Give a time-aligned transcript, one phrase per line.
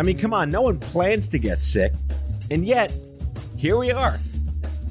[0.00, 1.92] I mean, come on, no one plans to get sick.
[2.50, 2.90] And yet,
[3.58, 4.18] here we are.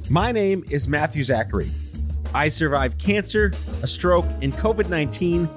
[0.08, 1.72] My name is Matthew Zachary.
[2.32, 3.52] I survived cancer,
[3.82, 5.50] a stroke, and COVID 19,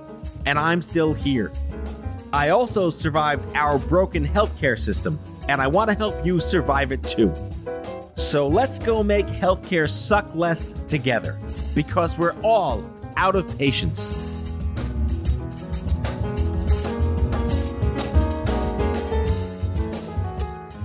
[0.47, 1.53] and I'm still here.
[2.33, 5.19] I also survived our broken healthcare system,
[5.51, 7.31] and I want to help you survive it too.
[8.15, 11.39] So let's go make healthcare suck less together
[11.75, 12.83] because we're all
[13.19, 14.32] out of patience.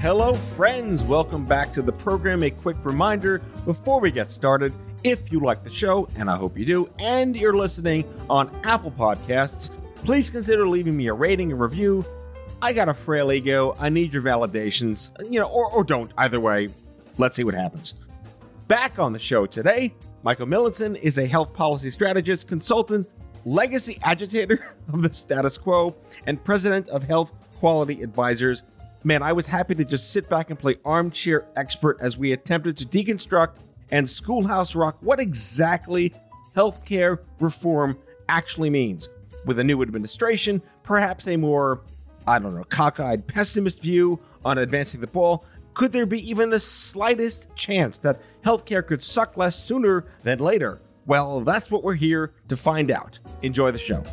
[0.08, 1.04] Hello, friends.
[1.04, 2.42] Welcome back to the program.
[2.42, 4.72] A quick reminder before we get started
[5.04, 8.92] if you like the show, and I hope you do, and you're listening on Apple
[8.92, 9.70] Podcasts,
[10.06, 12.06] please consider leaving me a rating and review.
[12.62, 13.76] I got a frail ego.
[13.82, 16.10] I need your validations, you know, or, or don't.
[16.18, 16.70] Either way,
[17.18, 17.94] let's see what happens.
[18.70, 23.10] Back on the show today, Michael Millenson is a health policy strategist, consultant,
[23.44, 25.94] legacy agitator of the status quo,
[26.28, 28.62] and president of Health Quality Advisors
[29.04, 32.78] man, I was happy to just sit back and play armchair expert as we attempted
[32.78, 33.56] to deconstruct
[33.92, 36.14] and schoolhouse rock what exactly
[36.56, 39.10] healthcare reform actually means.
[39.46, 41.82] With a new administration, perhaps a more,
[42.26, 46.60] I don't know, cockeyed pessimist view on advancing the ball, could there be even the
[46.60, 50.82] slightest chance that healthcare could suck less sooner than later?
[51.06, 53.20] Well, that's what we're here to find out.
[53.42, 54.04] Enjoy the show.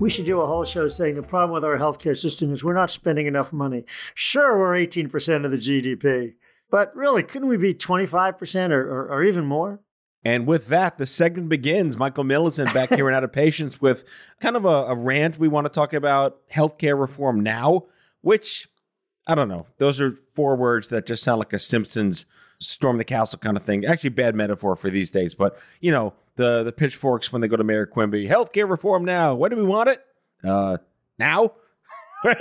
[0.00, 2.74] We should do a whole show saying the problem with our healthcare system is we're
[2.74, 3.84] not spending enough money.
[4.14, 6.34] Sure, we're 18% of the GDP,
[6.68, 9.80] but really, couldn't we be 25% or, or, or even more?
[10.24, 11.96] And with that, the segment begins.
[11.96, 14.04] Michael Millenson back here and out of patience with
[14.40, 15.38] kind of a, a rant.
[15.38, 17.84] We want to talk about healthcare reform now,
[18.20, 18.68] which
[19.26, 19.66] I don't know.
[19.78, 22.26] Those are four words that just sound like a Simpsons
[22.58, 23.84] storm the castle kind of thing.
[23.84, 27.56] Actually, bad metaphor for these days, but you know, the the pitchforks when they go
[27.56, 28.28] to Mayor Quimby.
[28.28, 29.34] Healthcare reform now.
[29.34, 30.04] When do we want it?
[30.42, 30.78] Uh,
[31.18, 31.52] now.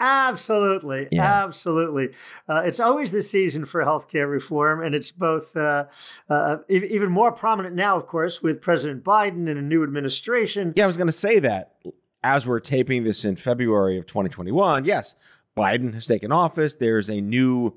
[0.00, 1.44] absolutely, yeah.
[1.44, 2.10] absolutely.
[2.48, 5.86] Uh, it's always the season for healthcare reform, and it's both uh,
[6.28, 10.72] uh, even more prominent now, of course, with President Biden and a new administration.
[10.76, 11.74] Yeah, I was going to say that
[12.22, 14.84] as we're taping this in February of 2021.
[14.84, 15.14] Yes,
[15.56, 16.74] Biden has taken office.
[16.74, 17.74] There's a new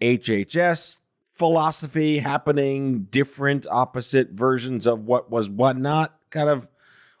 [0.00, 0.98] HHS
[1.40, 6.68] philosophy happening, different opposite versions of what was what not, kind of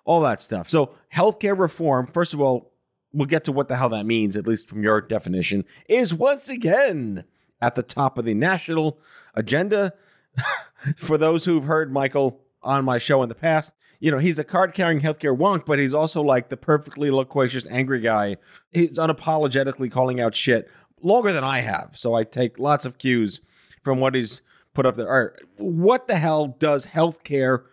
[0.04, 0.68] all that stuff.
[0.68, 2.70] So, healthcare reform, first of all,
[3.14, 6.50] we'll get to what the hell that means, at least from your definition, is once
[6.50, 7.24] again
[7.62, 8.98] at the top of the national
[9.34, 9.94] agenda.
[10.98, 14.44] For those who've heard Michael on my show in the past, you know, he's a
[14.44, 18.36] card carrying healthcare wonk, but he's also like the perfectly loquacious, angry guy.
[18.70, 20.70] He's unapologetically calling out shit
[21.00, 21.92] longer than I have.
[21.94, 23.40] So I take lots of cues
[23.82, 24.42] from what he's
[24.74, 25.12] put up there.
[25.12, 27.64] All right, what the hell does healthcare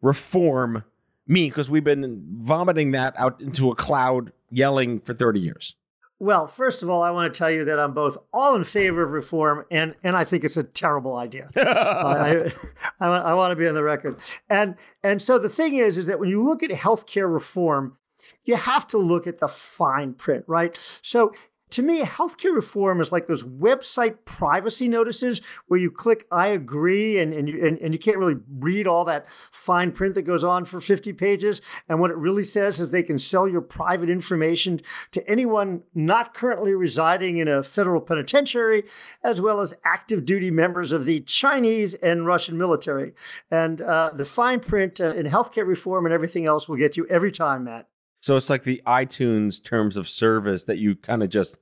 [0.00, 0.84] reform
[1.26, 1.50] mean?
[1.50, 5.74] Because we've been vomiting that out into a cloud, yelling for 30 years.
[6.18, 9.02] Well, first of all, I want to tell you that I'm both all in favor
[9.02, 11.50] of reform and and I think it's a terrible idea.
[11.56, 12.52] I,
[12.98, 14.16] I, I, want to be on the record.
[14.48, 17.98] And and so the thing is, is that when you look at healthcare reform,
[18.44, 20.78] you have to look at the fine print, right?
[21.02, 21.34] So
[21.70, 27.18] to me, healthcare reform is like those website privacy notices where you click I agree
[27.18, 30.44] and, and, you, and, and you can't really read all that fine print that goes
[30.44, 31.60] on for 50 pages.
[31.88, 36.34] And what it really says is they can sell your private information to anyone not
[36.34, 38.84] currently residing in a federal penitentiary,
[39.24, 43.12] as well as active duty members of the Chinese and Russian military.
[43.50, 47.06] And uh, the fine print uh, in healthcare reform and everything else will get you
[47.08, 47.88] every time, Matt.
[48.26, 51.58] So it's like the iTunes terms of service that you kind of just,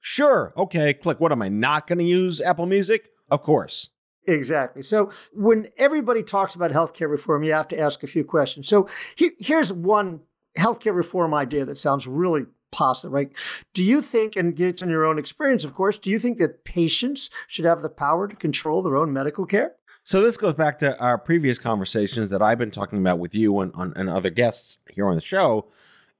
[0.00, 1.20] sure, okay, click.
[1.20, 3.10] What am I not going to use Apple Music?
[3.30, 3.90] Of course.
[4.26, 4.82] Exactly.
[4.82, 8.66] So when everybody talks about healthcare reform, you have to ask a few questions.
[8.66, 10.20] So he, here's one
[10.58, 13.30] healthcare reform idea that sounds really positive, right?
[13.74, 16.64] Do you think, and it's in your own experience, of course, do you think that
[16.64, 19.74] patients should have the power to control their own medical care?
[20.02, 23.60] So this goes back to our previous conversations that I've been talking about with you
[23.60, 25.68] and, and other guests here on the show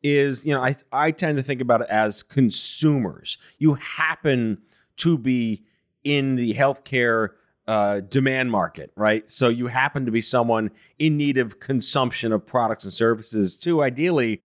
[0.03, 3.39] is, you know, I, I tend to think about it as consumers.
[3.59, 4.59] You happen
[4.99, 5.65] to be
[6.05, 7.31] in the healthcare
[7.67, 9.29] uh, demand market, right?
[9.29, 13.83] So you happen to be someone in need of consumption of products and services to
[13.83, 14.43] ideally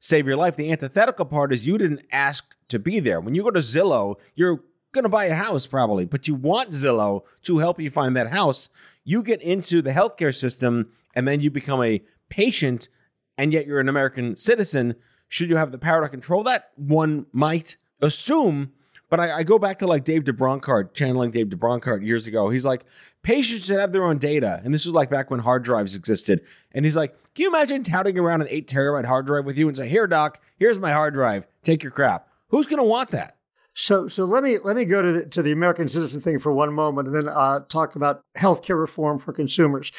[0.00, 0.56] save your life.
[0.56, 3.20] The antithetical part is you didn't ask to be there.
[3.20, 4.60] When you go to Zillow, you're
[4.92, 8.30] going to buy a house probably, but you want Zillow to help you find that
[8.30, 8.68] house.
[9.04, 12.88] You get into the healthcare system and then you become a patient,
[13.36, 14.96] and yet you're an American citizen.
[15.28, 16.70] Should you have the power to control that?
[16.76, 18.72] One might assume
[19.14, 22.50] but I, I, go back to like Dave deBronkart, channeling Dave deBronkart years ago.
[22.50, 22.84] He's like,
[23.22, 24.60] patients should have their own data.
[24.64, 26.40] And this was like back when hard drives existed.
[26.72, 29.68] And he's like, can you imagine touting around an eight terabyte hard drive with you
[29.68, 31.46] and say, here, doc, here's my hard drive.
[31.62, 32.28] Take your crap.
[32.48, 33.36] Who's going to want that?
[33.74, 36.52] So, so let me let me go to the, to the American citizen thing for
[36.52, 39.90] one moment, and then uh, talk about healthcare reform for consumers.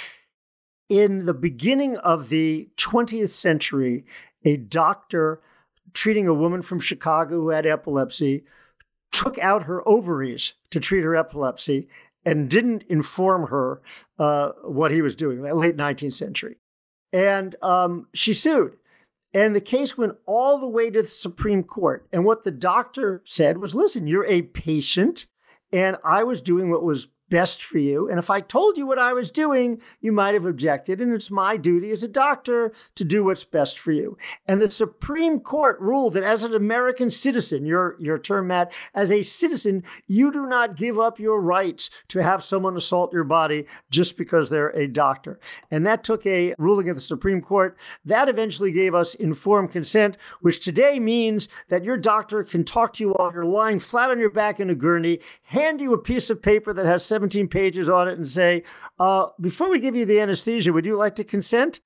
[0.89, 4.05] In the beginning of the 20th century,
[4.43, 5.41] a doctor
[5.93, 8.43] treating a woman from Chicago who had epilepsy
[9.11, 11.87] took out her ovaries to treat her epilepsy
[12.25, 13.81] and didn't inform her
[14.19, 16.57] uh, what he was doing, late 19th century.
[17.13, 18.77] And um, she sued.
[19.33, 22.07] And the case went all the way to the Supreme Court.
[22.11, 25.25] And what the doctor said was listen, you're a patient,
[25.71, 28.09] and I was doing what was best for you.
[28.09, 31.01] And if I told you what I was doing, you might have objected.
[31.01, 34.17] And it's my duty as a doctor to do what's best for you.
[34.47, 39.11] And the Supreme Court ruled that as an American citizen, your, your term, Matt, as
[39.11, 43.65] a citizen, you do not give up your rights to have someone assault your body
[43.89, 45.39] just because they're a doctor.
[45.71, 47.77] And that took a ruling of the Supreme Court.
[48.03, 53.03] That eventually gave us informed consent, which today means that your doctor can talk to
[53.03, 56.29] you while you're lying flat on your back in a gurney, hand you a piece
[56.29, 58.61] of paper that has 17 pages on it and say,
[58.99, 61.79] uh, before we give you the anesthesia, would you like to consent?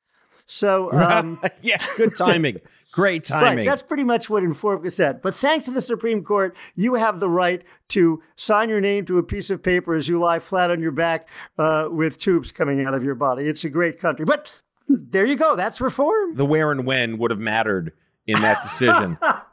[0.48, 2.62] So, um, yeah, good timing.
[2.92, 3.60] Great timing.
[3.60, 5.22] Right, that's pretty much what informed consent.
[5.22, 9.20] But thanks to the Supreme Court, you have the right to sign your name to
[9.20, 11.30] a piece of paper as you lie flat on your back
[11.60, 13.48] uh, with tubes coming out of your body.
[13.48, 14.26] It's a great country.
[14.26, 15.56] But there you go.
[15.56, 16.36] That's reform.
[16.38, 17.94] The where and when would have mattered
[18.26, 19.20] in that decision.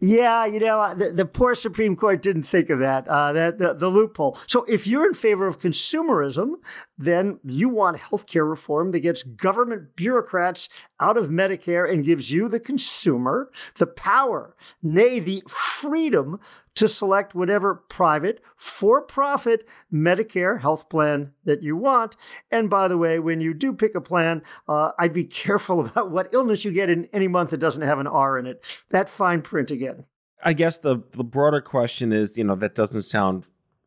[0.00, 3.58] yeah, you know, uh, the, the, poor Supreme Court didn't think of that, uh, that
[3.58, 4.38] the, the, loophole.
[4.46, 6.54] So if you're in favor of consumerism,
[6.98, 10.68] then you want healthcare reform that gets government bureaucrats
[11.02, 16.38] out of Medicare and gives you, the consumer, the power, nay, the freedom
[16.76, 22.16] to select whatever private, for profit Medicare health plan that you want.
[22.50, 26.10] And by the way, when you do pick a plan, uh, I'd be careful about
[26.10, 28.64] what illness you get in any month that doesn't have an R in it.
[28.90, 30.04] That fine print again.
[30.44, 33.44] I guess the, the broader question is you know, that doesn't sound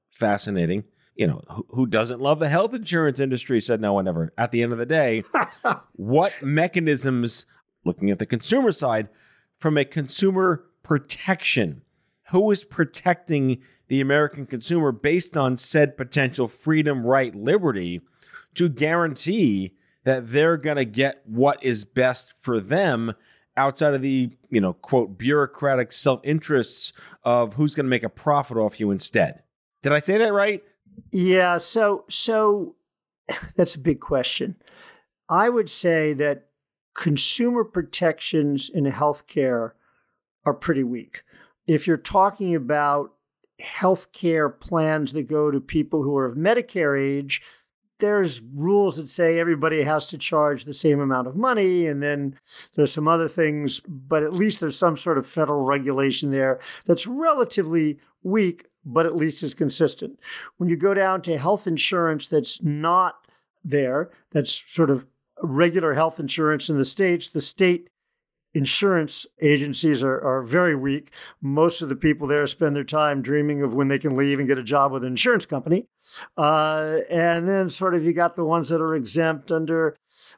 [0.10, 0.84] fascinating.
[1.16, 3.62] You know, who, who doesn't love the health insurance industry?
[3.62, 4.34] Said no one ever.
[4.38, 5.24] At the end of the day,
[5.94, 7.46] what mechanisms,
[7.84, 9.10] looking at the consumer side,
[9.56, 11.82] from a consumer protection
[12.32, 18.02] who is protecting the American consumer based on said potential freedom, right, liberty
[18.56, 23.14] to guarantee that they're going to get what is best for them
[23.58, 28.10] outside of the, you know, quote, bureaucratic self interests of who's going to make a
[28.10, 29.44] profit off you instead.
[29.82, 30.64] Did I say that right?
[31.12, 31.58] Yeah.
[31.58, 32.76] So, so
[33.56, 34.56] that's a big question.
[35.28, 36.48] I would say that
[36.94, 39.72] consumer protections in healthcare
[40.46, 41.24] are pretty weak
[41.68, 43.14] if you're talking about
[43.62, 47.42] health care plans that go to people who are of Medicare age,
[48.00, 51.88] there's rules that say everybody has to charge the same amount of money.
[51.88, 52.38] And then
[52.76, 57.08] there's some other things, but at least there's some sort of federal regulation there that's
[57.08, 60.20] relatively weak, but at least is consistent.
[60.58, 63.16] When you go down to health insurance that's not
[63.64, 65.08] there, that's sort of
[65.42, 67.90] regular health insurance in the states, the state
[68.54, 71.12] insurance agencies are, are very weak.
[71.42, 74.48] Most of the people there spend their time dreaming of when they can leave and
[74.48, 75.88] get a job with an insurance company.
[76.38, 79.98] Uh, and then, sort of, you got the ones that are exempt under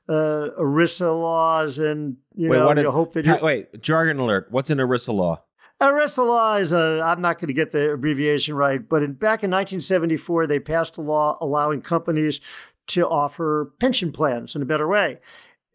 [0.09, 3.81] uh, ERISA laws, and you wait, know, you hope that you wait.
[3.81, 4.47] Jargon alert!
[4.49, 5.43] What's an ERISA law?
[5.79, 9.43] Uh, ERISA law is I'm not going to get the abbreviation right, but in, back
[9.43, 12.41] in 1974, they passed a law allowing companies
[12.87, 15.19] to offer pension plans in a better way.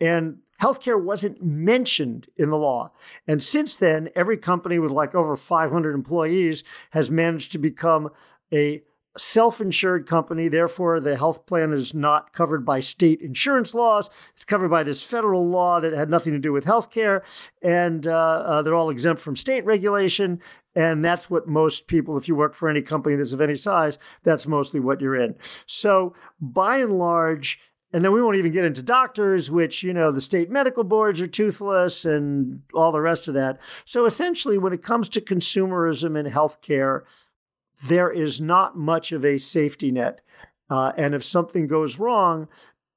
[0.00, 2.90] And healthcare wasn't mentioned in the law.
[3.28, 8.10] And since then, every company with like over 500 employees has managed to become
[8.52, 8.82] a
[9.16, 10.48] self insured company.
[10.48, 14.08] Therefore, the health plan is not covered by state insurance laws.
[14.32, 17.22] It's covered by this federal law that had nothing to do with healthcare.
[17.60, 20.40] And uh, uh, they're all exempt from state regulation.
[20.74, 23.98] And that's what most people, if you work for any company that's of any size,
[24.22, 25.34] that's mostly what you're in.
[25.66, 27.58] So, by and large,
[27.92, 31.20] and then we won't even get into doctors, which, you know, the state medical boards
[31.20, 33.58] are toothless and all the rest of that.
[33.84, 37.02] So essentially, when it comes to consumerism in healthcare,
[37.82, 40.20] there is not much of a safety net.
[40.70, 42.48] Uh, and if something goes wrong,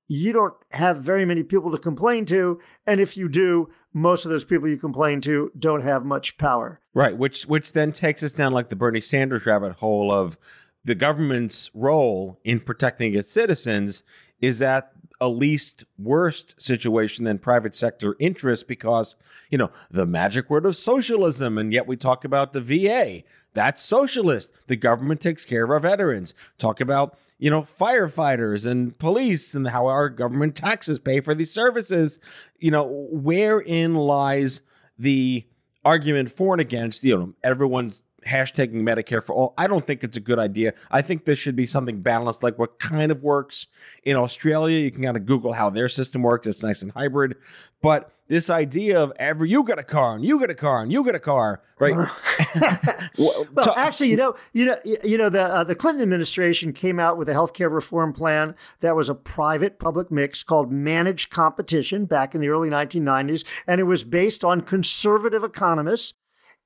[0.08, 2.60] you don't have very many people to complain to.
[2.86, 6.80] And if you do, most of those people you complain to don't have much power.
[6.94, 10.38] Right, which which then takes us down like the Bernie Sanders rabbit hole of
[10.84, 14.04] the government's role in protecting its citizens
[14.40, 19.16] is that a least worst situation than private sector interest because,
[19.50, 21.58] you know, the magic word of socialism.
[21.58, 23.24] And yet we talk about the VA.
[23.56, 24.52] That's socialist.
[24.68, 26.36] The government takes care of our veterans.
[26.60, 31.52] Talk about, you know, firefighters and police and how our government taxes pay for these
[31.52, 32.20] services.
[32.60, 34.62] You know, wherein lies
[35.00, 35.46] the
[35.84, 39.54] argument for and against, you know, everyone's hashtagging Medicare for all.
[39.58, 40.74] I don't think it's a good idea.
[40.92, 43.68] I think this should be something balanced, like what kind of works
[44.04, 44.80] in Australia.
[44.80, 46.48] You can kind of Google how their system works.
[46.48, 47.36] It's nice and hybrid.
[47.82, 50.92] But this idea of every you get a car and you get a car and
[50.92, 51.96] you get a car, right?
[53.18, 57.18] well, actually, you know, you know, you know, the uh, the Clinton administration came out
[57.18, 62.34] with a healthcare reform plan that was a private public mix called managed competition back
[62.34, 66.14] in the early 1990s, and it was based on conservative economists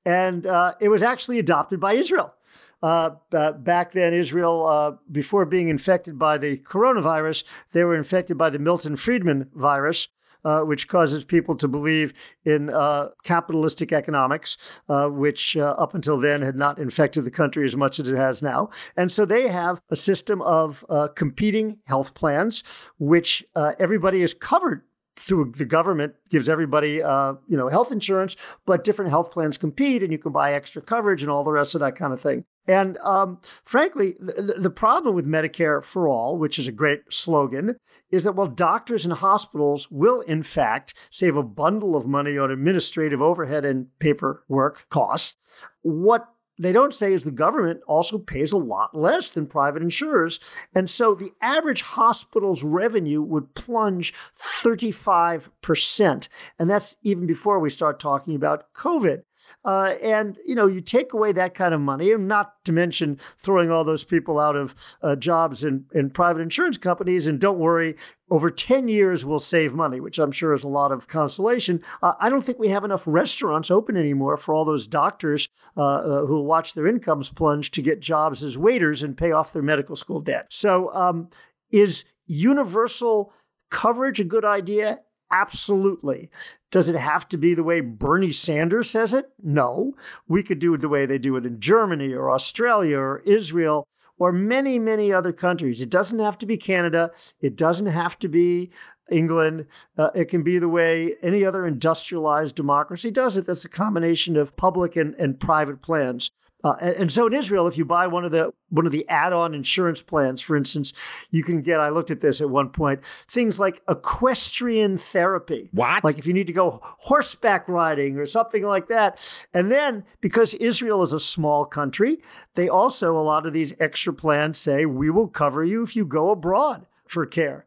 [0.04, 2.34] and uh, it was actually adopted by Israel.
[2.82, 3.10] Uh,
[3.58, 8.58] back then, Israel, uh, before being infected by the coronavirus, they were infected by the
[8.58, 10.08] Milton Friedman virus,
[10.42, 12.14] uh, which causes people to believe
[12.44, 14.56] in uh, capitalistic economics,
[14.88, 18.16] uh, which uh, up until then had not infected the country as much as it
[18.16, 18.70] has now.
[18.96, 22.64] And so they have a system of competing health plans,
[22.98, 24.82] which everybody is covered
[25.20, 30.02] through the government gives everybody uh, you know health insurance, but different health plans compete,
[30.02, 32.44] and you can buy extra coverage and all the rest of that kind of thing.
[32.66, 37.76] And um, frankly, the, the problem with Medicare for all, which is a great slogan,
[38.10, 42.50] is that while doctors and hospitals will in fact save a bundle of money on
[42.50, 45.34] administrative overhead and paperwork costs,
[45.82, 46.28] what
[46.60, 50.38] they don't say is the government also pays a lot less than private insurers.
[50.74, 56.28] And so the average hospital's revenue would plunge 35%.
[56.58, 59.22] And that's even before we start talking about COVID.
[59.64, 63.18] Uh, and you know, you take away that kind of money, and not to mention
[63.38, 67.26] throwing all those people out of uh, jobs in, in private insurance companies.
[67.26, 67.96] And don't worry,
[68.30, 71.82] over 10 years we'll save money, which I'm sure is a lot of consolation.
[72.02, 75.80] Uh, I don't think we have enough restaurants open anymore for all those doctors uh,
[75.80, 79.62] uh, who watch their incomes plunge to get jobs as waiters and pay off their
[79.62, 80.46] medical school debt.
[80.50, 81.28] So, um,
[81.70, 83.32] is universal
[83.70, 85.00] coverage a good idea?
[85.30, 86.28] Absolutely.
[86.70, 89.30] Does it have to be the way Bernie Sanders says it?
[89.42, 89.94] No.
[90.26, 93.86] We could do it the way they do it in Germany or Australia or Israel
[94.18, 95.80] or many, many other countries.
[95.80, 97.10] It doesn't have to be Canada.
[97.40, 98.70] It doesn't have to be
[99.10, 99.66] England.
[99.96, 103.46] Uh, it can be the way any other industrialized democracy does it.
[103.46, 106.30] That's a combination of public and, and private plans.
[106.62, 109.08] Uh, and, and, so in Israel, if you buy one of the one of the
[109.08, 110.92] add-on insurance plans, for instance,
[111.30, 111.80] you can get.
[111.80, 113.00] I looked at this at one point.
[113.30, 115.70] Things like equestrian therapy.
[115.72, 116.04] What?
[116.04, 119.18] Like if you need to go horseback riding or something like that.
[119.54, 122.18] And then because Israel is a small country,
[122.54, 126.04] they also a lot of these extra plans say we will cover you if you
[126.04, 127.66] go abroad for care.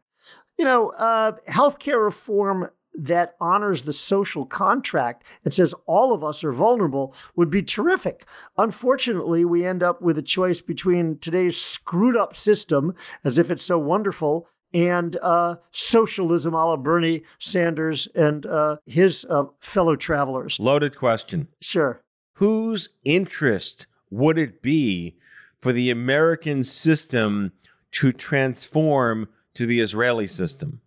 [0.58, 6.44] You know, uh, healthcare reform that honors the social contract and says all of us
[6.44, 8.26] are vulnerable would be terrific.
[8.58, 13.66] Unfortunately, we end up with a choice between today's screwed up system, as if it's
[13.66, 20.58] so wonderful, and uh, socialism a la Bernie Sanders and uh, his uh, fellow travelers.
[20.60, 21.48] Loaded question.
[21.62, 22.02] Sure.
[22.36, 25.18] Whose interest would it be
[25.62, 27.52] for the American system
[27.92, 30.82] to transform to the Israeli system?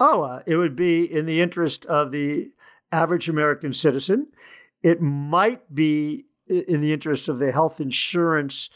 [0.00, 2.50] Oh, uh, it would be in the interest of the
[2.90, 4.28] average American citizen.
[4.82, 8.70] It might be in the interest of the health insurance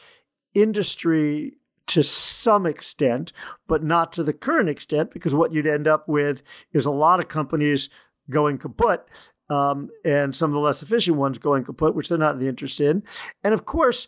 [0.55, 1.55] industry
[1.89, 3.33] to some extent,
[3.67, 7.21] but not to the current extent, because what you'd end up with is a lot
[7.21, 7.89] of companies
[8.31, 9.07] going kaput
[9.51, 12.49] um, and some of the less efficient ones going kaput, which they're not in the
[12.49, 13.03] interest in.
[13.43, 14.07] And of course,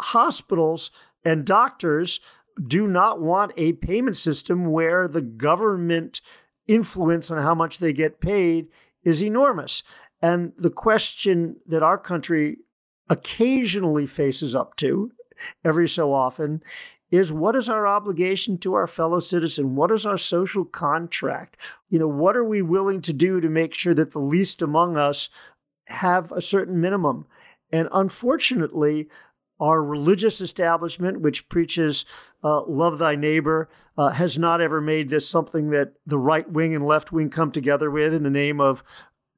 [0.00, 0.90] hospitals
[1.24, 2.20] and doctors
[2.66, 6.20] do not want a payment system where the government
[6.66, 8.68] influence on how much they get paid
[9.02, 9.82] is enormous.
[10.20, 12.58] And the question that our country
[13.08, 15.10] occasionally faces up to
[15.64, 16.62] every so often
[17.10, 19.76] is what is our obligation to our fellow citizen?
[19.76, 21.58] What is our social contract?
[21.90, 24.96] You know, what are we willing to do to make sure that the least among
[24.96, 25.28] us
[25.88, 27.26] have a certain minimum?
[27.70, 29.08] And unfortunately,
[29.62, 32.04] our religious establishment, which preaches
[32.42, 36.74] uh, love thy neighbor, uh, has not ever made this something that the right wing
[36.74, 38.82] and left wing come together with in the name of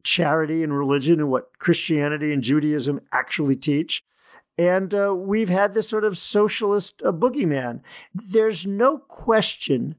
[0.03, 4.03] charity and religion and what Christianity and Judaism actually teach.
[4.57, 7.81] And uh, we've had this sort of socialist uh, boogeyman.
[8.15, 9.95] There's no question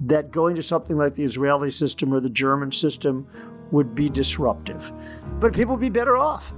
[0.00, 3.26] that going to something like the Israeli system or the German system
[3.72, 4.90] would be disruptive.
[5.38, 6.50] But people would be better off.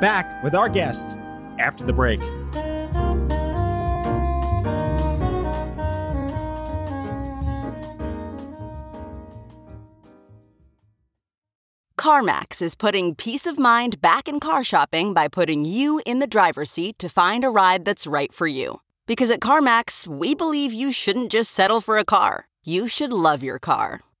[0.00, 1.14] Back with our guest
[1.58, 2.20] after the break.
[11.98, 16.26] CarMax is putting peace of mind back in car shopping by putting you in the
[16.26, 18.80] driver's seat to find a ride that's right for you.
[19.06, 23.42] Because at CarMax, we believe you shouldn't just settle for a car, you should love
[23.42, 24.00] your car.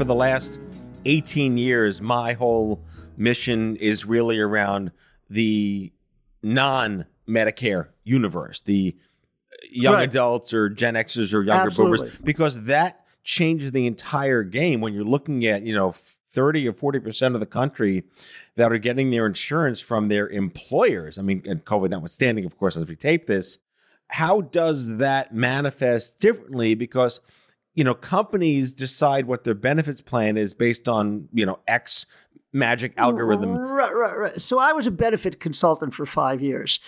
[0.00, 0.58] For the last
[1.04, 2.80] 18 years, my whole
[3.18, 4.92] mission is really around
[5.28, 5.92] the
[6.42, 8.96] non Medicare universe, the
[9.70, 10.08] young Right.
[10.08, 15.04] adults or Gen Xers or younger boomers, because that changes the entire game when you're
[15.04, 15.92] looking at, you know,
[16.30, 18.04] 30 or 40% of the country
[18.56, 21.18] that are getting their insurance from their employers.
[21.18, 23.58] I mean, and COVID notwithstanding, of course, as we tape this,
[24.08, 26.74] how does that manifest differently?
[26.74, 27.20] Because
[27.80, 32.04] you know, companies decide what their benefits plan is based on, you know, X
[32.52, 33.56] magic algorithm.
[33.56, 34.42] Right, right, right.
[34.42, 36.78] So I was a benefit consultant for five years.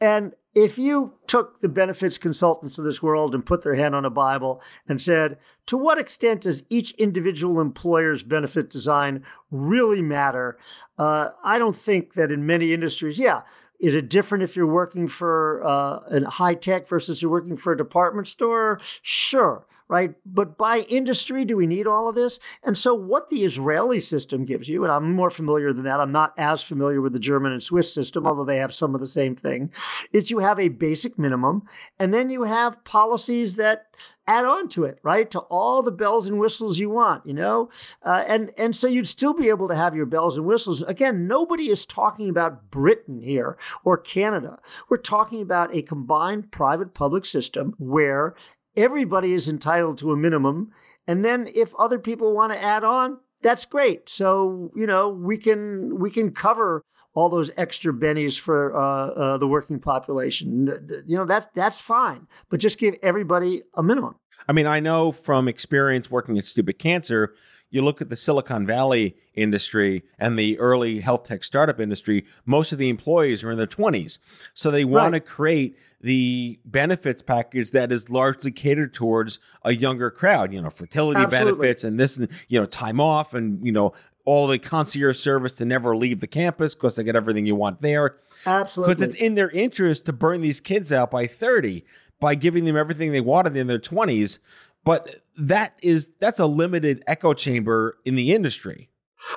[0.00, 4.04] And if you took the benefits consultants of this world and put their hand on
[4.04, 10.58] a Bible and said, to what extent does each individual employer's benefit design really matter?
[10.96, 13.42] Uh, I don't think that in many industries, yeah.
[13.80, 17.72] Is it different if you're working for uh, a high tech versus you're working for
[17.72, 18.78] a department store?
[19.02, 20.14] Sure right?
[20.24, 22.38] But by industry, do we need all of this?
[22.62, 26.12] And so, what the Israeli system gives you, and I'm more familiar than that, I'm
[26.12, 29.06] not as familiar with the German and Swiss system, although they have some of the
[29.06, 29.70] same thing,
[30.12, 31.62] is you have a basic minimum,
[31.98, 33.86] and then you have policies that
[34.26, 35.30] add on to it, right?
[35.30, 37.70] To all the bells and whistles you want, you know?
[38.02, 40.82] Uh, and, and so you'd still be able to have your bells and whistles.
[40.82, 44.58] Again, nobody is talking about Britain here or Canada.
[44.88, 48.34] We're talking about a combined private public system where
[48.76, 50.72] everybody is entitled to a minimum.
[51.06, 54.08] And then if other people want to add on, that's great.
[54.08, 56.82] So, you know, we can we can cover
[57.14, 60.66] all those extra bennies for uh, uh, the working population.
[61.06, 62.26] You know, that's that's fine.
[62.50, 64.16] But just give everybody a minimum.
[64.48, 67.34] I mean, I know from experience working at Stupid Cancer,
[67.70, 72.72] you look at the Silicon Valley industry and the early health tech startup industry, most
[72.72, 74.18] of the employees are in their 20s.
[74.54, 75.24] So they want Right.
[75.24, 80.70] to create the benefits package that is largely catered towards a younger crowd, you know,
[80.70, 81.52] fertility Absolutely.
[81.52, 83.92] benefits and this, and, you know, time off and, you know,
[84.24, 87.82] all the concierge service to never leave the campus because they get everything you want
[87.82, 88.94] there Absolutely.
[88.94, 91.84] because it's in their interest to burn these kids out by 30
[92.20, 94.38] by giving them everything they wanted in their 20s
[94.84, 98.90] but that is that's a limited echo chamber in the industry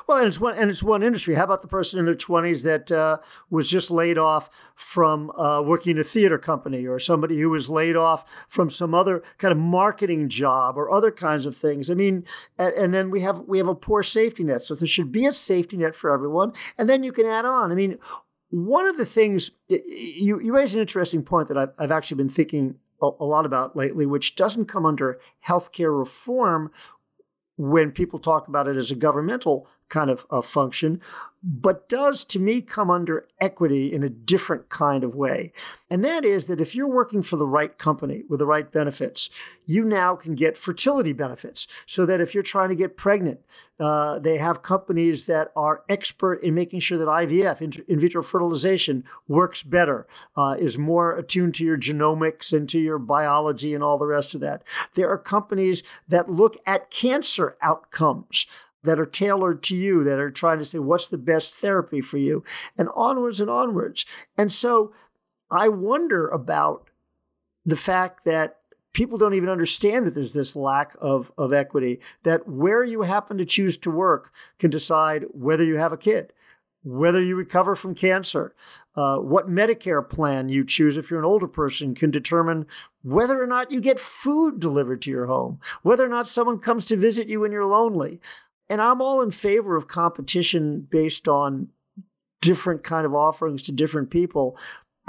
[0.08, 1.36] Well, and it's one and it's one industry.
[1.36, 3.18] How about the person in their twenties that uh,
[3.50, 7.70] was just laid off from uh, working in a theater company, or somebody who was
[7.70, 11.90] laid off from some other kind of marketing job, or other kinds of things?
[11.90, 12.26] I mean,
[12.58, 14.64] and, and then we have we have a poor safety net.
[14.64, 17.72] So there should be a safety net for everyone, and then you can add on.
[17.72, 17.98] I mean,
[18.50, 22.30] one of the things you you raise an interesting point that I've, I've actually been
[22.30, 26.72] thinking a, a lot about lately, which doesn't come under healthcare reform
[27.58, 31.02] when people talk about it as a governmental kind of uh, function,
[31.42, 35.54] but does to me come under equity in a different kind of way.
[35.90, 39.30] And that is that if you're working for the right company with the right benefits,
[39.66, 41.66] you now can get fertility benefits.
[41.86, 43.40] So that if you're trying to get pregnant,
[43.80, 48.22] uh, they have companies that are expert in making sure that IVF, in, in vitro
[48.22, 53.84] fertilization, works better, uh, is more attuned to your genomics and to your biology and
[53.84, 54.64] all the rest of that.
[54.96, 58.46] There are companies that look at cancer outcomes
[58.84, 62.18] that are tailored to you, that are trying to say, what's the best therapy for
[62.18, 62.44] you,
[62.78, 64.06] and onwards and onwards.
[64.38, 64.94] And so
[65.52, 66.90] I wonder about
[67.66, 68.58] the fact that
[68.94, 73.38] people don't even understand that there's this lack of, of equity, that where you happen
[73.38, 76.34] to choose to work can decide whether you have a kid.
[76.82, 78.56] Whether you recover from cancer,
[78.96, 82.68] uh, what Medicare plan you choose if you're an older person can determine
[83.04, 86.86] whether or not you get food delivered to your home, whether or not someone comes
[86.86, 88.22] to visit you when you're lonely
[88.70, 91.70] and I'm all in favor of competition based on
[92.42, 94.58] different kind of offerings to different people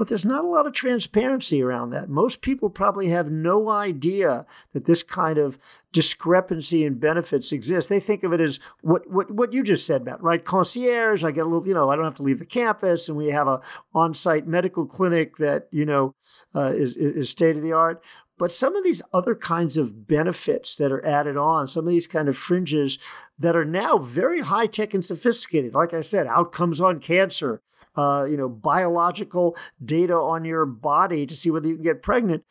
[0.01, 2.09] but there's not a lot of transparency around that.
[2.09, 5.59] Most people probably have no idea that this kind of
[5.93, 7.91] discrepancy in benefits exists.
[7.91, 10.43] They think of it as what what what you just said, Matt, right?
[10.43, 11.23] Concierge.
[11.23, 13.27] I get a little, you know, I don't have to leave the campus, and we
[13.27, 13.61] have a
[13.93, 16.15] on-site medical clinic that you know
[16.55, 18.03] uh, is is state of the art.
[18.41, 22.07] But some of these other kinds of benefits that are added on, some of these
[22.07, 22.99] kind of fringes
[23.39, 27.61] that are now very high tech and sophisticated, like I said, outcomes on cancer,
[27.97, 32.45] uh, you know, biological data on your body to see whether you can get pregnant.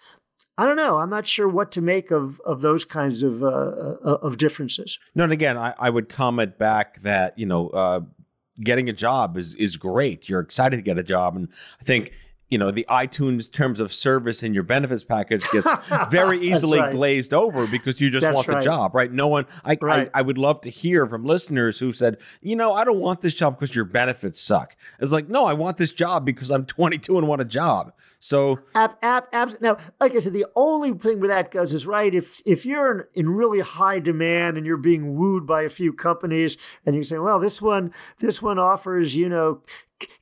[0.59, 0.99] I don't know.
[0.99, 4.99] I'm not sure what to make of of those kinds of uh, uh, of differences.
[5.15, 8.01] No, and again, I, I would comment back that you know, uh,
[8.63, 10.29] getting a job is is great.
[10.29, 11.47] You're excited to get a job, and
[11.81, 12.11] I think
[12.49, 15.71] you know the iTunes terms of service in your benefits package gets
[16.09, 16.91] very easily right.
[16.91, 19.11] glazed over because you just That's want the job, right?
[19.11, 19.45] No one.
[19.63, 20.09] I, right.
[20.13, 23.21] I, I would love to hear from listeners who said, you know, I don't want
[23.21, 24.75] this job because your benefits suck.
[24.99, 27.93] It's like, no, I want this job because I'm 22 and want a job.
[28.21, 31.85] So, ab, ab, ab, now, like I said, the only thing where that goes is
[31.85, 32.13] right.
[32.13, 35.93] If if you're in, in really high demand and you're being wooed by a few
[35.93, 39.61] companies, and you say, well, this one this one offers you know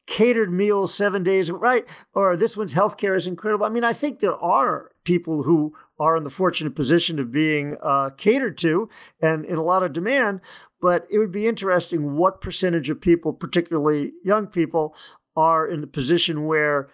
[0.05, 1.85] catered meals seven days, right?
[2.13, 3.65] Or this one's healthcare is incredible.
[3.65, 7.77] I mean, I think there are people who are in the fortunate position of being
[7.81, 8.89] uh, catered to
[9.21, 10.41] and in a lot of demand.
[10.79, 14.95] But it would be interesting what percentage of people, particularly young people,
[15.35, 16.89] are in the position where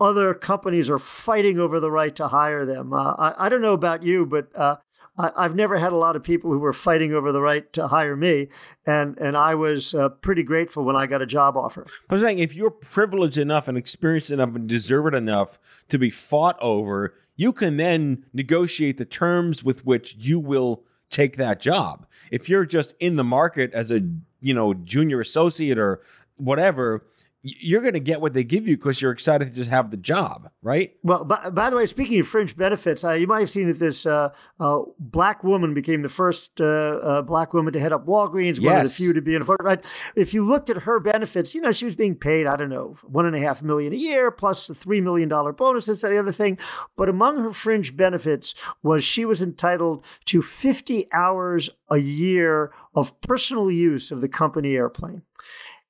[0.00, 2.92] other companies are fighting over the right to hire them.
[2.92, 4.76] Uh, I, I, don't know about you, but uh,
[5.16, 7.88] I, have never had a lot of people who were fighting over the right to
[7.88, 8.48] hire me,
[8.84, 11.86] and and I was uh, pretty grateful when I got a job offer.
[12.10, 16.10] I was saying, if you're privileged enough and experienced enough and deserved enough to be
[16.10, 22.06] fought over, you can then negotiate the terms with which you will take that job.
[22.32, 24.00] If you're just in the market as a
[24.40, 26.00] you know junior associate or
[26.36, 27.06] whatever
[27.46, 29.98] you're going to get what they give you because you're excited to just have the
[29.98, 30.96] job, right?
[31.02, 33.78] Well, by, by the way, speaking of fringe benefits, uh, you might have seen that
[33.78, 38.06] this uh, uh, black woman became the first uh, uh, black woman to head up
[38.06, 38.60] Walgreens, yes.
[38.60, 39.84] one of the few to be in a right.
[40.16, 42.96] If you looked at her benefits, you know she was being paid, I don't know,
[43.02, 45.84] one and a half million a year plus a three million dollar bonus.
[45.84, 46.56] That's the other thing.
[46.96, 53.20] But among her fringe benefits was she was entitled to 50 hours a year of
[53.20, 55.22] personal use of the company airplane.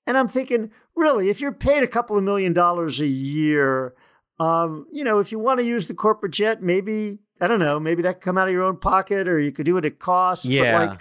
[0.07, 3.95] And I'm thinking, really, if you're paid a couple of million dollars a year,
[4.41, 7.81] um, you know, if you want to use the corporate jet, maybe I don't know,
[7.81, 10.45] maybe that come out of your own pocket, or you could do it at cost.
[10.45, 10.79] Yeah.
[10.79, 11.01] But like,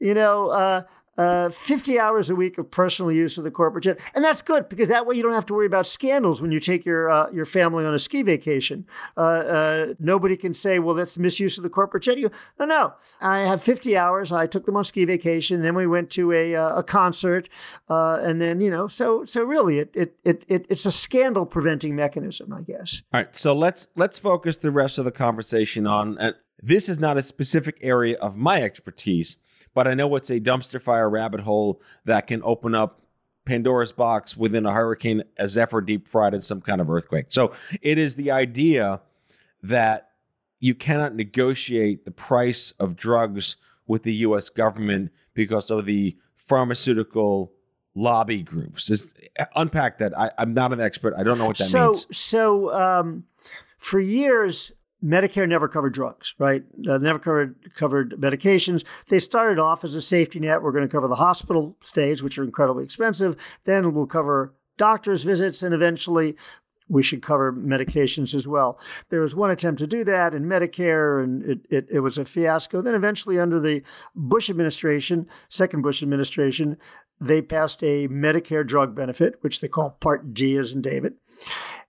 [0.00, 0.82] you know, uh,
[1.18, 4.00] uh, 50 hours a week of personal use of the corporate jet.
[4.14, 6.60] And that's good because that way you don't have to worry about scandals when you
[6.60, 8.86] take your uh, your family on a ski vacation.
[9.16, 12.18] Uh, uh nobody can say, well, that's misuse of the corporate jet.
[12.18, 12.94] You no, no.
[13.20, 14.32] I have 50 hours.
[14.32, 15.62] I took them on ski vacation.
[15.62, 17.48] Then we went to a, uh, a concert.
[17.88, 21.44] Uh, and then, you know, so so really it, it, it, it, it's a scandal
[21.44, 23.02] preventing mechanism, I guess.
[23.12, 23.36] All right.
[23.36, 26.18] So let's let's focus the rest of the conversation on
[26.62, 29.36] this is not a specific area of my expertise
[29.74, 33.00] but I know it's a dumpster fire rabbit hole that can open up
[33.44, 37.26] Pandora's box within a hurricane, a Zephyr deep fried, and some kind of earthquake.
[37.28, 39.00] So it is the idea
[39.62, 40.10] that
[40.60, 43.56] you cannot negotiate the price of drugs
[43.86, 44.48] with the U.S.
[44.48, 47.52] government because of the pharmaceutical
[47.94, 48.86] lobby groups.
[48.86, 49.18] Just
[49.56, 50.16] unpack that.
[50.16, 51.14] I, am not an expert.
[51.16, 52.16] I don't know what that so, means.
[52.16, 53.24] So, um,
[53.78, 54.72] for years,
[55.04, 56.62] Medicare never covered drugs, right?
[56.88, 58.84] Uh, never covered covered medications.
[59.08, 60.62] They started off as a safety net.
[60.62, 63.36] We're going to cover the hospital stays, which are incredibly expensive.
[63.64, 66.36] Then we'll cover doctors' visits, and eventually
[66.88, 68.78] we should cover medications as well.
[69.08, 72.24] There was one attempt to do that in Medicare, and it, it, it, was a
[72.24, 72.82] fiasco.
[72.82, 73.82] Then eventually, under the
[74.14, 76.76] Bush administration, second Bush administration,
[77.20, 81.14] they passed a Medicare drug benefit, which they call Part D, as in David.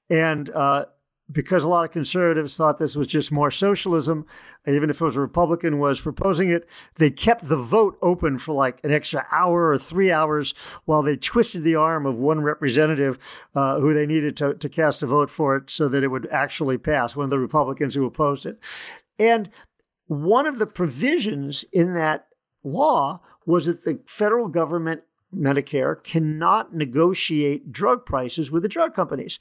[0.10, 0.86] And uh,
[1.32, 4.26] because a lot of conservatives thought this was just more socialism,
[4.68, 8.54] even if it was a Republican was proposing it, they kept the vote open for
[8.54, 10.54] like an extra hour or three hours
[10.86, 13.18] while they twisted the arm of one representative
[13.56, 16.28] uh, who they needed to, to cast a vote for it so that it would
[16.30, 18.60] actually pass, one of the Republicans who opposed it.
[19.18, 19.50] And
[20.08, 22.28] one of the provisions in that
[22.64, 25.04] law was that the federal government
[25.36, 29.40] Medicare cannot negotiate drug prices with the drug companies.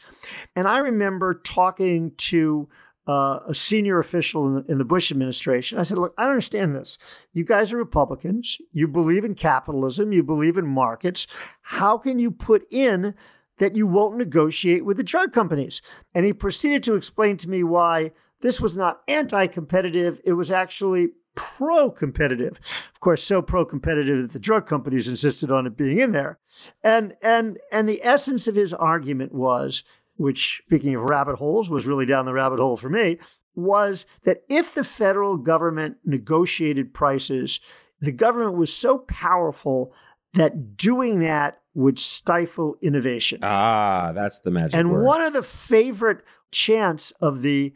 [0.56, 2.68] And I remember talking to
[3.06, 5.78] uh, a senior official in the, in the, Bush administration.
[5.78, 6.98] I said, Look, I understand this.
[7.32, 8.58] You guys are Republicans.
[8.72, 10.12] You believe in capitalism.
[10.12, 11.26] You believe in markets.
[11.62, 13.14] How can you put in
[13.58, 15.82] that you won't negotiate with the drug companies?
[16.14, 20.20] And he proceeded to explain to me why this was not anti competitive.
[20.24, 22.58] It was actually pro competitive.
[22.94, 26.38] Of course, so pro competitive that the drug companies insisted on it being in there.
[26.82, 29.84] And and and the essence of his argument was,
[30.16, 33.18] which speaking of rabbit holes was really down the rabbit hole for me,
[33.54, 37.60] was that if the federal government negotiated prices,
[38.00, 39.92] the government was so powerful
[40.34, 43.40] that doing that would stifle innovation.
[43.42, 45.04] Ah, that's the magic and word.
[45.04, 46.18] one of the favorite
[46.50, 47.72] chants of the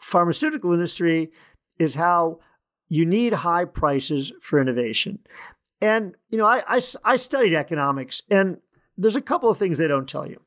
[0.00, 1.30] pharmaceutical industry
[1.78, 2.40] is how
[2.88, 5.20] you need high prices for innovation.
[5.80, 8.58] And, you know, I, I, I, studied economics, and
[8.96, 10.40] there's a couple of things they don't tell you.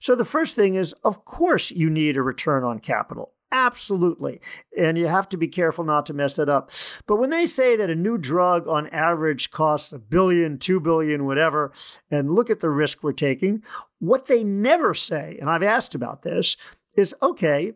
[0.00, 3.32] So the first thing is, of course, you need a return on capital.
[3.52, 4.40] Absolutely.
[4.76, 6.70] And you have to be careful not to mess that up.
[7.06, 11.24] But when they say that a new drug on average costs a billion, two billion,
[11.24, 11.72] whatever,
[12.10, 13.62] and look at the risk we're taking,
[13.98, 16.56] what they never say, and I've asked about this,
[16.96, 17.72] is okay,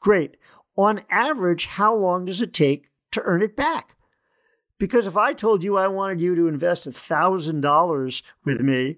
[0.00, 0.36] great.
[0.76, 3.96] On average, how long does it take to earn it back.
[4.78, 8.96] Because if I told you I wanted you to invest $1,000 with me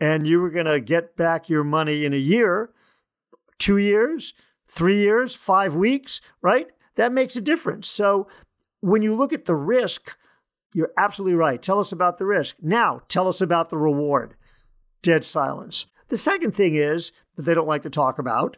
[0.00, 2.70] and you were going to get back your money in a year,
[3.58, 4.34] two years,
[4.68, 6.68] three years, five weeks, right?
[6.94, 7.88] That makes a difference.
[7.88, 8.28] So
[8.80, 10.16] when you look at the risk,
[10.74, 11.60] you're absolutely right.
[11.60, 12.56] Tell us about the risk.
[12.60, 14.36] Now, tell us about the reward.
[15.02, 15.86] Dead silence.
[16.08, 18.56] The second thing is that they don't like to talk about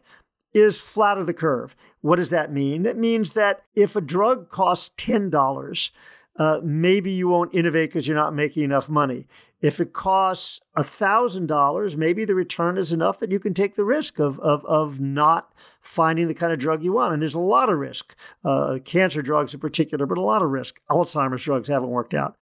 [0.53, 1.77] is flat of the curve.
[2.01, 2.83] What does that mean?
[2.83, 5.91] That means that if a drug costs $10,
[6.37, 9.27] uh, maybe you won't innovate because you're not making enough money.
[9.61, 14.21] If it costs $1,000, maybe the return is enough that you can take the risk
[14.21, 17.13] of, of, of not finding the kind of drug you want.
[17.13, 20.51] And there's a lot of risk, uh, cancer drugs in particular, but a lot of
[20.51, 20.81] risk.
[20.89, 22.37] Alzheimer's drugs haven't worked out.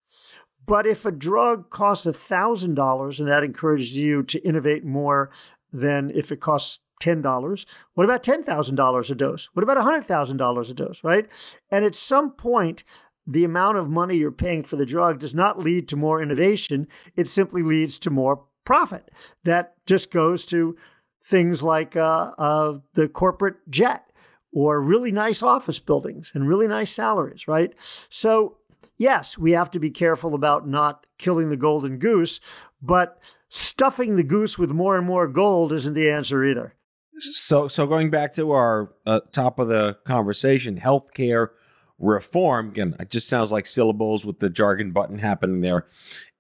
[0.67, 5.31] But if a drug costs $1,000 and that encourages you to innovate more
[5.73, 7.67] than if it costs $10.
[7.95, 9.49] What about $10,000 a dose?
[9.53, 11.27] What about $100,000 a dose, right?
[11.71, 12.85] And at some point,
[13.27, 16.87] the amount of money you're paying for the drug does not lead to more innovation.
[17.17, 19.11] It simply leads to more profit.
[19.45, 20.77] That just goes to
[21.25, 24.05] things like uh, uh, the corporate jet
[24.53, 27.75] or really nice office buildings and really nice salaries, right?
[28.09, 28.59] So,
[28.97, 32.39] yes, we have to be careful about not killing the golden goose,
[32.81, 36.75] but stuffing the goose with more and more gold isn't the answer either.
[37.19, 41.49] So, so going back to our uh, top of the conversation, healthcare
[41.99, 42.69] reform.
[42.69, 45.87] Again, it just sounds like syllables with the jargon button happening there.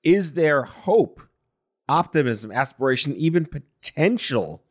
[0.02, 1.20] Is there hope,
[1.88, 4.62] optimism, aspiration, even potential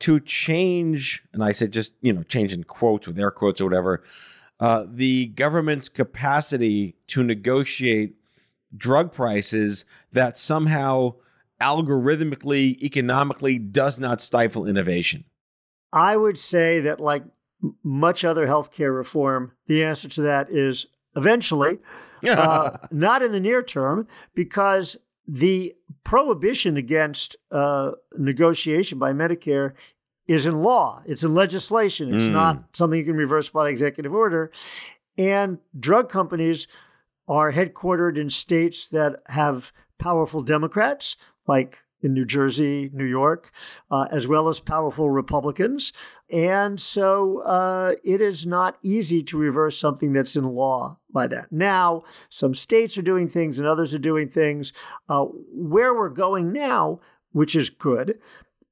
[0.00, 1.22] to change?
[1.32, 4.02] And I said just you know change in quotes with air quotes or whatever.
[4.58, 8.16] Uh, the government's capacity to negotiate
[8.76, 11.14] drug prices that somehow
[11.60, 15.24] algorithmically, economically does not stifle innovation?
[15.92, 17.24] I would say that, like
[17.82, 21.78] much other healthcare reform, the answer to that is eventually,
[22.28, 24.96] uh, not in the near term, because
[25.26, 29.74] the prohibition against uh, negotiation by Medicare
[30.26, 31.02] is in law.
[31.06, 32.14] It's in legislation.
[32.14, 32.32] It's mm.
[32.32, 34.50] not something you can reverse by executive order.
[35.18, 36.66] And drug companies
[37.26, 41.16] are headquartered in states that have powerful Democrats
[41.50, 43.50] like in New Jersey, New York,
[43.90, 45.92] uh, as well as powerful Republicans.
[46.30, 51.50] And so uh, it is not easy to reverse something that's in law by that.
[51.50, 54.72] Now, some states are doing things and others are doing things.
[55.08, 57.00] Uh, where we're going now,
[57.32, 58.18] which is good,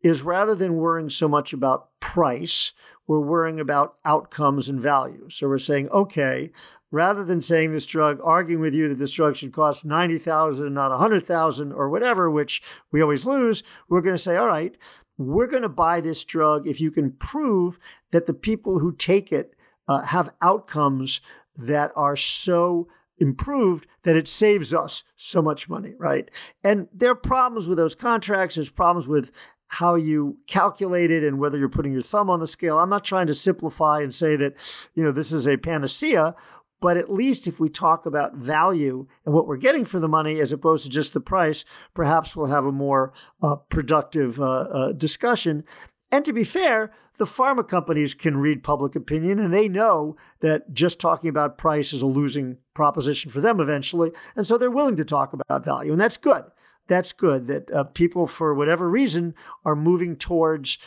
[0.03, 2.73] is rather than worrying so much about price,
[3.09, 5.29] we're worrying about outcomes and value.
[5.31, 6.53] So we're saying, okay,
[6.91, 10.91] rather than saying this drug, arguing with you that this drug should cost 90,000, not
[10.91, 14.77] 100,000 or whatever, which we always lose, we're going to say, all right,
[15.17, 17.79] we're going to buy this drug if you can prove
[18.13, 19.55] that the people who take it
[19.87, 21.21] uh, have outcomes
[21.57, 26.31] that are so improved that it saves us so much money, right?
[26.63, 28.55] And there are problems with those contracts.
[28.55, 29.33] There's problems with
[29.69, 32.79] how you calculate it and whether you're putting your thumb on the scale.
[32.79, 34.55] I'm not trying to simplify and say that,
[34.95, 36.35] you know, this is a panacea,
[36.81, 40.41] but at least if we talk about value and what we're getting for the money
[40.41, 41.65] as opposed to just the price,
[41.95, 43.13] perhaps we'll have a more
[43.43, 45.65] uh, productive uh, uh, discussion.
[46.11, 50.73] And to be fair, the pharma companies can read public opinion and they know that
[50.73, 54.13] just talking about price is a losing proposition for them eventually.
[54.37, 55.93] And so they're willing to talk about value.
[55.93, 56.45] And that's good.
[56.87, 60.79] That's good that uh, people, for whatever reason, are moving towards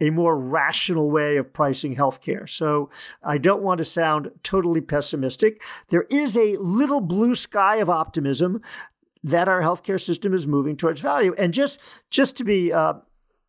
[0.00, 2.48] a more rational way of pricing healthcare.
[2.48, 2.90] So
[3.22, 5.60] I don't want to sound totally pessimistic.
[5.88, 8.62] There is a little blue sky of optimism
[9.22, 11.34] that our healthcare system is moving towards value.
[11.36, 12.94] And just just to be uh,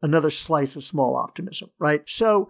[0.02, 2.04] another slice of small optimism, right?
[2.08, 2.50] So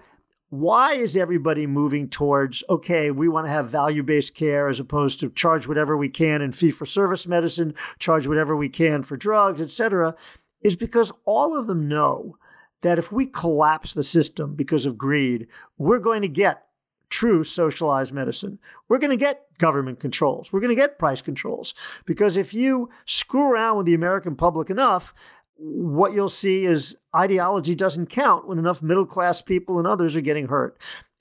[0.49, 5.29] why is everybody moving towards okay we want to have value-based care as opposed to
[5.29, 10.13] charge whatever we can in fee-for-service medicine charge whatever we can for drugs et cetera
[10.61, 12.35] is because all of them know
[12.81, 16.65] that if we collapse the system because of greed we're going to get
[17.09, 18.57] true socialized medicine.
[18.87, 20.53] We're going to get government controls.
[20.53, 21.73] We're going to get price controls.
[22.05, 25.13] Because if you screw around with the american public enough
[25.61, 30.21] what you'll see is ideology doesn't count when enough middle class people and others are
[30.21, 30.77] getting hurt.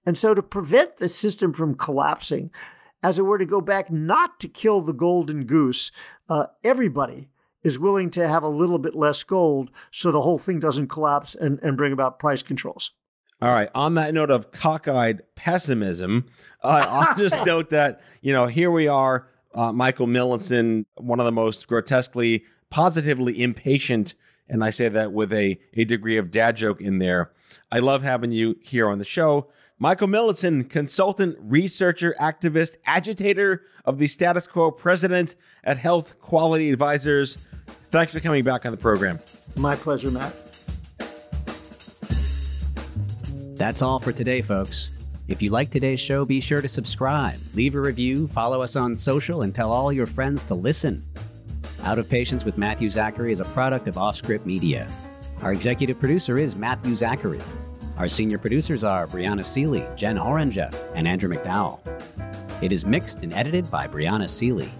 [0.06, 2.50] And so, to prevent the system from collapsing,
[3.02, 5.92] as it were to go back not to kill the golden goose,
[6.28, 7.28] uh, everybody
[7.62, 11.34] is willing to have a little bit less gold so the whole thing doesn't collapse
[11.34, 12.92] and, and bring about price controls.
[13.42, 13.70] All right.
[13.74, 16.26] On that note of cockeyed pessimism,
[16.62, 21.26] uh, I'll just note that, you know, here we are, uh, Michael Millenson, one of
[21.26, 24.14] the most grotesquely, positively impatient
[24.50, 27.30] and I say that with a, a degree of dad joke in there.
[27.70, 29.48] I love having you here on the show.
[29.78, 37.38] Michael Millenson, consultant, researcher, activist, agitator of the status quo, president at Health Quality Advisors.
[37.90, 39.18] Thanks for coming back on the program.
[39.56, 40.34] My pleasure, Matt.
[43.56, 44.90] That's all for today, folks.
[45.28, 48.96] If you like today's show, be sure to subscribe, leave a review, follow us on
[48.96, 51.04] social, and tell all your friends to listen.
[51.84, 54.88] Out of Patience with Matthew Zachary is a product of Offscrip Media.
[55.42, 57.40] Our executive producer is Matthew Zachary.
[57.96, 61.80] Our senior producers are Brianna Seely, Jen Oranger, and Andrew McDowell.
[62.62, 64.70] It is mixed and edited by Brianna Seely.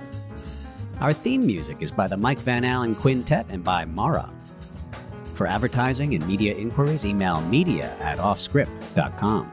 [1.00, 4.30] Our theme music is by the Mike Van Allen Quintet and by Mara.
[5.34, 9.50] For advertising and media inquiries, email media at offscript.com.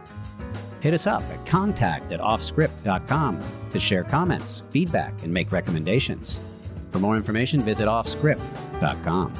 [0.82, 6.38] Hit us up at contact at offscript.com to share comments, feedback, and make recommendations.
[6.92, 9.34] For more information, visit offscript.com.